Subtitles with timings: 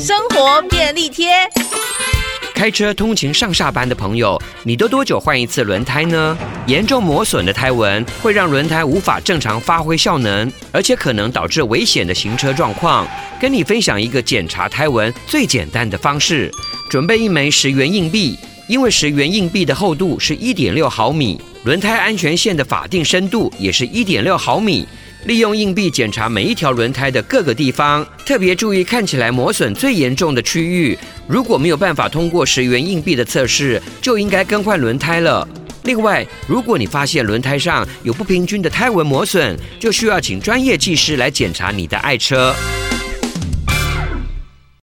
[0.00, 1.32] 生活便利贴。
[2.54, 6.38] 开车通勤上下班的朋友，你都多久换一次轮胎呢？
[6.66, 13.06] 严重磨损的胎纹会让轮胎无法正常发挥效能，而且可能导致危险的行车状况。
[13.40, 16.48] 跟你分享一个检查胎纹最简单的方式：
[16.88, 18.38] 准备一枚十元硬币，
[18.68, 24.86] 因为十元硬币的厚度是一点六毫米，轮胎安全线的法定深度也是一点六毫米。
[25.24, 30.96] 利用硬币检查每一条轮胎的各个地方，特别注意看起来磨损最严重的区域。
[31.26, 35.46] 如果没有办法通过十元硬币的测试，就应该更换轮胎了。
[35.82, 42.54] 另外，如果你发现轮胎上有不平均的胎纹磨损，就需要请专业技师来检查你的爱车。